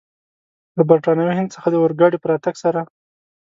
له 0.77 0.83
برټانوي 0.89 1.33
هند 1.35 1.49
څخه 1.55 1.67
د 1.69 1.75
اورګاډي 1.81 2.17
په 2.21 2.27
راتګ 2.31 2.55
سره. 2.63 2.81